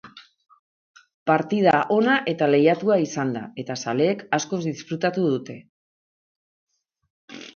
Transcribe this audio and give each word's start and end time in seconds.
Partida 1.31 1.73
ona 1.97 2.15
eta 2.31 2.47
lehiatua 2.53 2.97
izan 3.03 3.35
da, 3.37 3.43
eta 3.63 3.77
zaleek 3.85 4.23
asko 4.39 4.61
disfrutatu 4.69 5.27
dute. 5.35 5.59